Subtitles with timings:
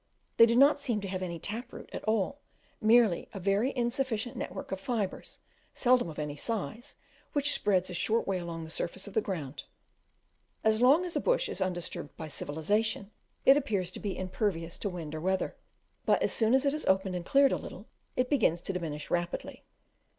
[0.37, 2.39] They do not seem to have any tap root at all,
[2.81, 5.37] merely a very insufficient network of fibres,
[5.75, 6.95] seldom of any size,
[7.33, 9.65] which spreads a short way along the surface of the ground
[10.63, 13.11] As long as a Bush is undisturbed by civilization,
[13.45, 15.55] it appears to be impervious to wind or weather;
[16.03, 19.11] but as soon as it is opened and cleared a little, it begins to diminish
[19.11, 19.65] rapidly.